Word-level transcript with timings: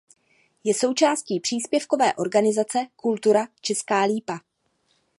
Je 0.63 0.73
součástí 0.73 1.39
příspěvkové 1.39 2.13
organizace 2.15 2.87
Kultura 2.95 3.47
Česká 3.61 4.01
Lípa. 4.03 4.39